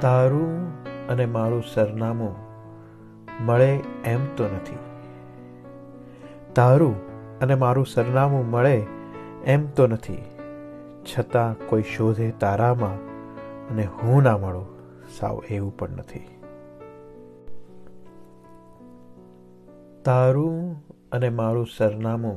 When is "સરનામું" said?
1.74-2.34, 7.86-8.50, 21.76-22.34